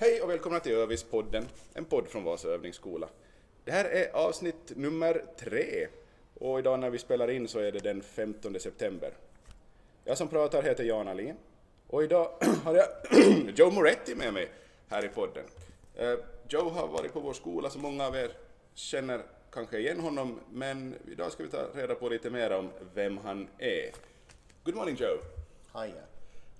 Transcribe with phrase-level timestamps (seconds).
[0.00, 3.08] Hej och välkomna till Övispodden, en podd från Vasa övningsskola.
[3.64, 5.88] Det här är avsnitt nummer tre
[6.34, 9.12] och idag när vi spelar in så är det den 15 september.
[10.04, 11.36] Jag som pratar heter Jan Alin
[11.86, 12.30] och idag
[12.64, 12.86] har jag
[13.56, 14.48] Joe Moretti med mig
[14.88, 15.44] här i podden.
[15.96, 16.14] Eh,
[16.48, 18.30] Joe har varit på vår skola så många av er
[18.74, 19.22] känner
[19.52, 23.48] kanske igen honom men idag ska vi ta reda på lite mer om vem han
[23.58, 23.90] är.
[24.64, 25.18] Good morning Joe.
[25.72, 26.02] Hiya.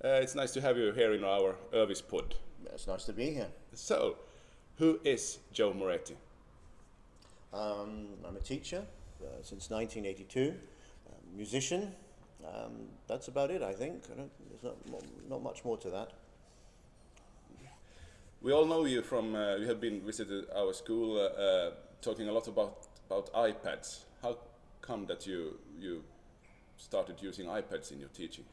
[0.05, 2.34] Uh, it's nice to have you here in our Övis pod.
[2.66, 3.48] It's nice to be here.
[3.74, 4.16] So,
[4.77, 6.16] who is Joe Moretti?
[7.52, 8.84] Um, I'm a teacher
[9.23, 10.55] uh, since 1982,
[11.09, 11.92] a musician.
[12.45, 14.05] Um, that's about it, I think.
[14.12, 16.12] I don't, there's not, not much more to that.
[18.41, 21.70] We all know you from, uh, you have been visited our school uh, uh,
[22.01, 24.04] talking a lot about, about iPads.
[24.23, 24.38] How
[24.80, 26.04] come that you, you
[26.77, 28.45] started using iPads in your teaching?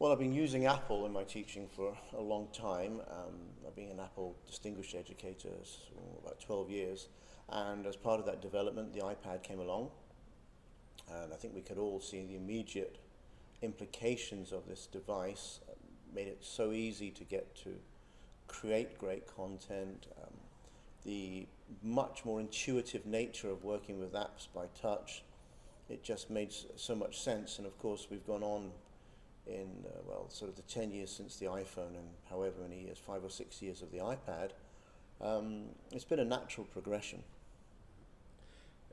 [0.00, 3.00] Well, I've been using Apple in my teaching for a long time.
[3.10, 3.34] Um,
[3.66, 7.08] I've been an Apple Distinguished Educator for about 12 years.
[7.48, 9.90] And as part of that development, the iPad came along.
[11.12, 12.98] And I think we could all see the immediate
[13.60, 15.58] implications of this device.
[15.68, 15.72] uh,
[16.14, 17.74] Made it so easy to get to
[18.46, 20.06] create great content.
[20.22, 20.34] Um,
[21.04, 21.48] the
[21.82, 25.24] much more intuitive nature of working with apps by touch.
[25.88, 27.58] It just made so much sense.
[27.58, 28.70] And of course, we've gone on
[29.48, 32.98] in, uh, well, sort of the 10 years since the iPhone and however many years,
[32.98, 34.50] five or six years of the iPad.
[35.20, 37.22] Um, it's been a natural progression.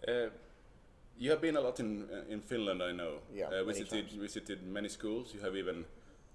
[0.08, 0.28] Uh,
[1.18, 3.20] you have been a lot in, uh, in Finland, I know.
[3.34, 5.34] Yeah, uh, visited, visited many schools.
[5.34, 5.86] You have even,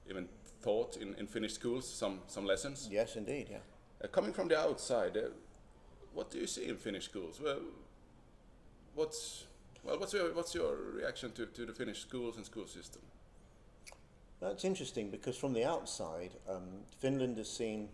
[0.08, 0.28] even
[0.62, 2.88] taught in, in Finnish schools some, some lessons.
[2.90, 3.58] Yes, indeed, yeah.
[4.02, 5.28] Uh, coming from the outside, uh,
[6.14, 7.40] what do you see in Finnish schools?
[7.42, 7.60] Well,
[8.94, 9.44] what's
[9.84, 13.02] well, what's your what's your reaction to, to the Finnish schools and school system?
[14.40, 17.90] That's interesting because from the outside, um, Finland is seen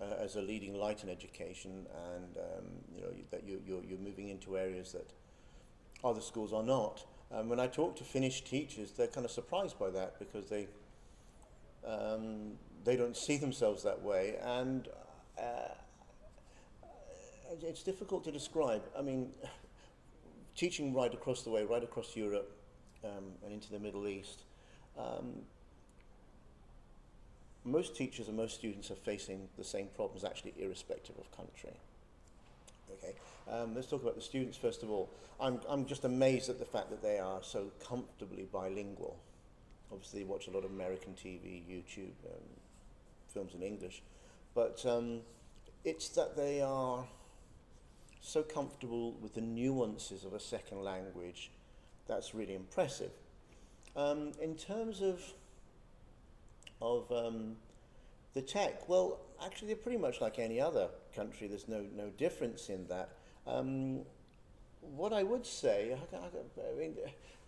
[0.00, 3.98] uh, as a leading light in education, and um, you know that you, you're, you're
[3.98, 5.10] moving into areas that
[6.04, 7.04] other schools are not.
[7.32, 10.68] Um, when I talk to Finnish teachers, they're kind of surprised by that because they
[11.84, 12.52] um,
[12.84, 14.86] they don't see themselves that way, and
[15.36, 15.74] uh,
[17.60, 18.82] it's difficult to describe.
[18.96, 19.30] I mean,
[20.54, 22.56] teaching right across the way, right across Europe,
[23.04, 24.42] um, and into the Middle East.
[24.96, 25.42] Um,
[27.64, 31.76] most teachers and most students are facing the same problems, actually, irrespective of country.
[32.90, 33.14] Okay,
[33.50, 35.08] um, let's talk about the students first of all.
[35.40, 39.18] I'm, I'm just amazed at the fact that they are so comfortably bilingual.
[39.90, 42.42] Obviously, they watch a lot of American TV, YouTube, um,
[43.32, 44.02] films in English,
[44.54, 45.20] but um,
[45.84, 47.04] it's that they are
[48.20, 51.50] so comfortable with the nuances of a second language
[52.06, 53.10] that's really impressive.
[53.96, 55.20] Um, in terms of
[56.82, 57.56] of um,
[58.34, 61.46] the tech, well, actually, they're pretty much like any other country.
[61.46, 63.10] There's no no difference in that.
[63.46, 64.00] Um,
[64.96, 66.96] what I would say, I, I, I mean,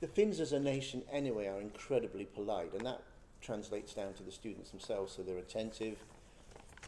[0.01, 3.03] the Finns as a nation anyway are incredibly polite, and that
[3.41, 5.13] translates down to the students themselves.
[5.15, 5.99] So they're attentive,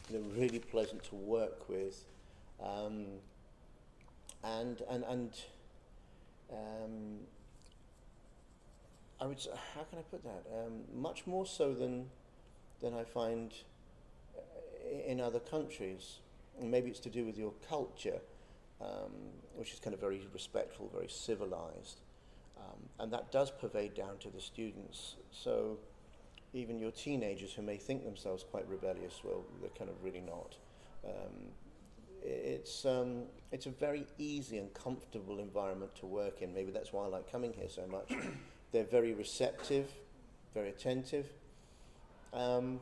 [0.09, 2.05] they're really pleasant to work with,
[2.63, 3.07] um,
[4.45, 5.31] and and and.
[6.49, 7.19] Um,
[9.19, 9.39] I would.
[9.75, 10.45] How can I put that?
[10.55, 12.11] Um, much more so than
[12.81, 13.53] than I find
[14.37, 16.19] uh, in other countries.
[16.61, 18.21] And maybe it's to do with your culture,
[18.81, 19.13] um,
[19.57, 22.01] which is kind of very respectful, very civilized,
[22.59, 25.17] um, and that does pervade down to the students.
[25.31, 25.79] So
[26.55, 30.57] even your teenagers who may think themselves quite rebellious, well, they're kind of really not.
[31.05, 31.53] Um,
[32.23, 36.53] it's um, it's a very easy and comfortable environment to work in.
[36.53, 38.11] Maybe that's why I like coming here so much.
[38.73, 39.91] They're very receptive,
[40.53, 41.27] very attentive.
[42.37, 42.81] Um,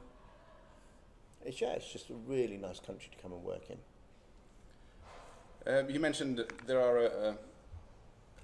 [1.45, 3.79] it's, yeah, it's just a really nice country to come and work in.
[5.67, 7.35] Uh, you mentioned there are uh, uh,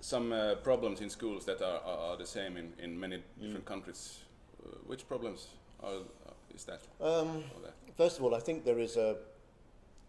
[0.00, 3.64] some uh, problems in schools that are, are, are the same in, in many different
[3.64, 4.20] countries.
[4.62, 5.48] Uh, which problems
[5.82, 6.80] are, uh, is that?
[7.00, 7.74] Um, that?
[7.96, 9.16] First of all, I think there is a,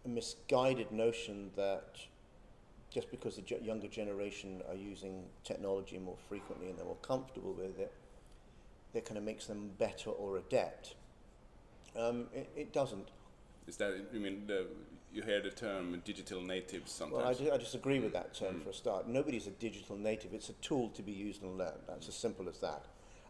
[0.04, 1.96] a misguided notion that
[2.90, 7.78] just because the younger generation are using technology more frequently and they're more comfortable with
[7.78, 7.92] it,
[8.92, 10.94] that kind of makes them better or adept.
[11.96, 13.08] Um, it, it doesn't.
[13.66, 14.66] Is that you mean the,
[15.12, 17.40] you hear the term digital natives sometimes?
[17.40, 19.08] Well, I, I disagree with that term for a start.
[19.08, 20.34] Nobody's a digital native.
[20.34, 21.80] It's a tool to be used and learned.
[21.86, 22.86] That's as simple as that.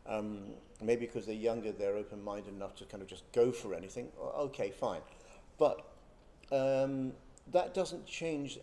[0.07, 4.09] Um, maybe because they're younger, they're open-minded enough to kind of just go for anything.
[4.37, 5.01] Okay, fine.
[5.59, 5.85] But
[6.51, 7.13] um,
[7.53, 8.59] that doesn't change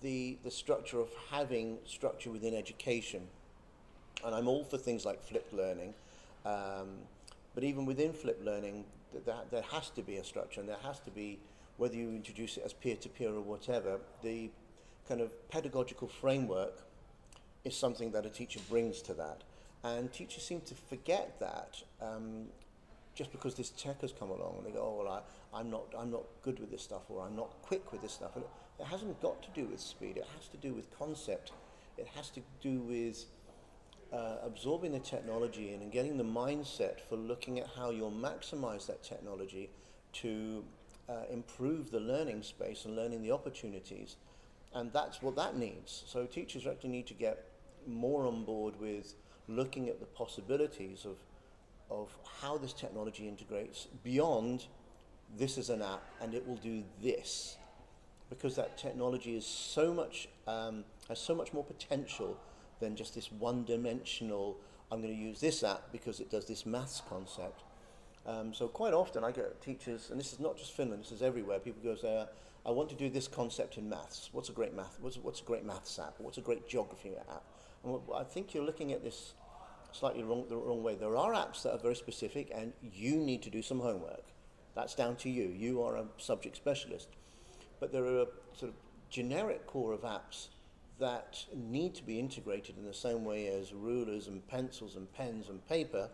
[0.00, 3.28] the, the structure of having structure within education.
[4.24, 5.94] And I'm all for things like flipped learning.
[6.44, 6.98] Um,
[7.54, 10.76] but even within flipped learning, that, that there has to be a structure and there
[10.82, 11.38] has to be,
[11.76, 14.50] whether you introduce it as peer-to-peer or whatever, the
[15.08, 16.82] kind of pedagogical framework
[17.64, 19.42] is something that a teacher brings to that.
[19.82, 22.46] And teachers seem to forget that um,
[23.14, 25.84] just because this tech has come along and they go, oh, well, I, I'm, not,
[25.98, 28.36] I'm not good with this stuff or I'm not quick with this stuff.
[28.36, 28.44] And
[28.78, 31.52] it hasn't got to do with speed, it has to do with concept,
[31.98, 33.24] it has to do with
[34.12, 38.86] uh, absorbing the technology in and getting the mindset for looking at how you'll maximize
[38.86, 39.70] that technology
[40.12, 40.64] to
[41.08, 44.16] uh, improve the learning space and learning the opportunities.
[44.74, 46.04] And that's what that needs.
[46.06, 47.44] So teachers actually need to get
[47.86, 49.14] more on board with
[49.48, 51.16] looking at the possibilities of,
[51.90, 54.66] of how this technology integrates beyond
[55.36, 57.56] this is an app and it will do this.
[58.28, 62.36] Because that technology is so much, um, has so much more potential
[62.80, 64.56] than just this one-dimensional,
[64.90, 67.62] I'm going to use this app because it does this maths concept.
[68.26, 71.22] Um, so quite often I get teachers, and this is not just Finland, this is
[71.22, 72.26] everywhere, people go say,
[72.66, 74.28] I want to do this concept in maths.
[74.32, 74.98] What's a great math?
[75.00, 76.14] What's, what's a great maths app?
[76.18, 77.42] What's a great geography app?
[77.84, 79.32] And I think you're looking at this
[79.92, 80.94] slightly wrong, the wrong way.
[80.94, 84.24] There are apps that are very specific, and you need to do some homework.
[84.74, 85.48] That's down to you.
[85.48, 87.08] You are a subject specialist.
[87.80, 88.74] But there are a sort of
[89.08, 90.48] generic core of apps
[91.00, 95.48] that need to be integrated in the same way as rulers and pencils and pens
[95.48, 96.08] and paper.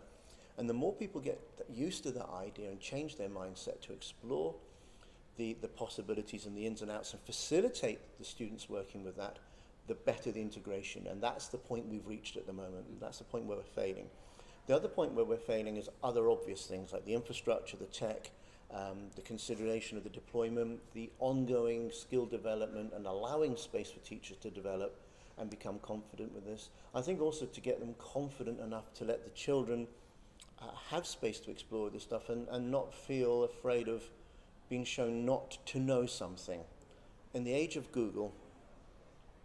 [0.57, 1.39] And the more people get
[1.69, 4.55] used to that idea and change their mindset to explore
[5.37, 9.37] the, the possibilities and the ins and outs and facilitate the students working with that,
[9.87, 11.05] the better the integration.
[11.07, 12.99] And that's the point we've reached at the moment.
[12.99, 14.07] That's the point where we're failing.
[14.65, 18.31] The other point where we're failing is other obvious things like the infrastructure, the tech,
[18.73, 24.37] um, the consideration of the deployment, the ongoing skill development and allowing space for teachers
[24.37, 24.99] to develop
[25.37, 26.69] and become confident with this.
[26.93, 29.87] I think also to get them confident enough to let the children
[30.61, 34.03] uh, have space to explore this stuff and, and not feel afraid of
[34.69, 36.61] being shown not to know something.
[37.33, 38.33] In the age of Google,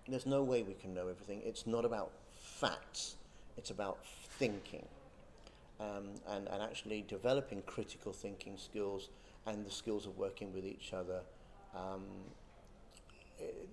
[0.08, 1.42] there's no way we can know everything.
[1.44, 3.16] It's not about facts,
[3.56, 3.98] it's about
[4.38, 4.86] thinking.
[5.82, 9.08] Um, and, and actually developing critical thinking skills
[9.46, 11.20] and the skills of working with each other.
[11.74, 12.04] Um,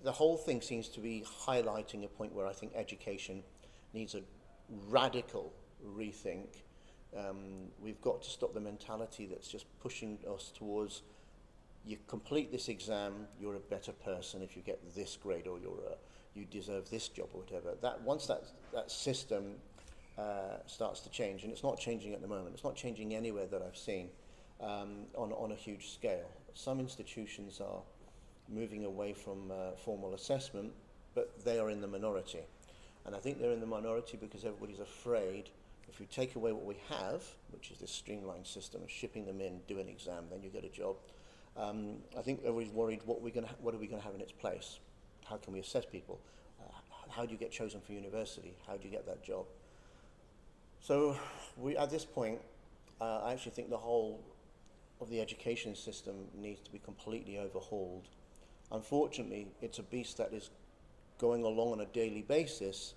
[0.02, 3.42] the whole thing seems to be highlighting a point where I think education
[3.92, 4.22] needs a
[4.88, 5.52] radical
[5.96, 6.62] rethink.
[7.16, 11.02] Um, we've got to stop the mentality that's just pushing us towards
[11.84, 15.80] you complete this exam, you're a better person if you get this grade, or you're
[15.90, 17.74] a, you deserve this job, or whatever.
[17.80, 19.54] That once that that system
[20.18, 22.54] uh, starts to change, and it's not changing at the moment.
[22.54, 24.08] It's not changing anywhere that I've seen
[24.60, 26.30] um, on, on a huge scale.
[26.54, 27.82] Some institutions are
[28.48, 30.72] moving away from uh, formal assessment,
[31.14, 32.40] but they are in the minority.
[33.06, 35.50] And I think they're in the minority because everybody's afraid
[35.90, 39.40] if you take away what we have, which is this streamlined system of shipping them
[39.40, 40.96] in, do an exam, then you get a job.
[41.56, 44.20] Um, I think everybody's worried what, we're gonna what are we going to have in
[44.20, 44.78] its place?
[45.24, 46.20] How can we assess people?
[46.60, 46.70] Uh,
[47.10, 48.54] how do you get chosen for university?
[48.66, 49.46] How do you get that job?
[50.80, 51.16] So
[51.56, 52.40] we, at this point,
[53.00, 54.20] uh, I actually think the whole
[55.00, 58.08] of the education system needs to be completely overhauled.
[58.72, 60.50] Unfortunately, it's a beast that is
[61.18, 62.94] going along on a daily basis.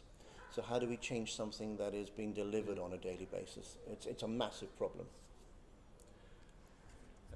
[0.52, 3.78] So how do we change something that is being delivered on a daily basis?
[3.92, 5.06] It's, it's a massive problem.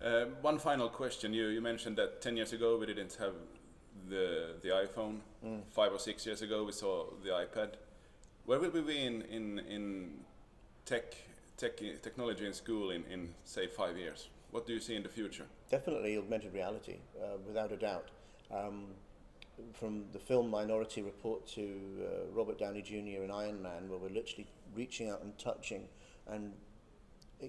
[0.01, 1.33] Uh, one final question.
[1.33, 3.33] You, you mentioned that 10 years ago we didn't have
[4.09, 5.17] the, the iPhone.
[5.43, 5.61] Mm.
[5.71, 7.73] Five or six years ago we saw the iPad.
[8.45, 10.11] Where will we be in, in, in
[10.87, 11.15] tech,
[11.57, 14.29] tech technology in school in, in say five years?
[14.51, 15.45] What do you see in the future?
[15.69, 18.07] Definitely augmented reality, uh, without a doubt.
[18.49, 18.85] Um,
[19.73, 21.61] from the film Minority Report to
[22.01, 23.23] uh, Robert Downey Jr.
[23.23, 25.89] in Iron Man, where we're literally reaching out and touching
[26.27, 26.53] and
[27.43, 27.47] uh,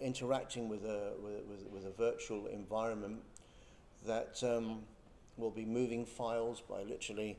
[0.00, 3.18] interacting with a, with, with, a virtual environment
[4.06, 4.80] that um,
[5.36, 7.36] will be moving files by literally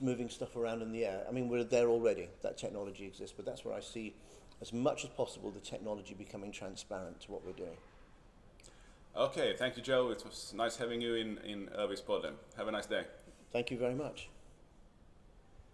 [0.00, 1.24] moving stuff around in the air.
[1.28, 2.28] I mean, we're there already.
[2.42, 4.14] That technology exists, but that's where I see
[4.60, 7.76] as much as possible the technology becoming transparent to what we're doing.
[9.16, 10.10] Okay, thank you, Joe.
[10.10, 12.34] It was nice having you in, in Irvis Podden.
[12.56, 13.04] Have a nice day.
[13.52, 14.28] Thank you very much.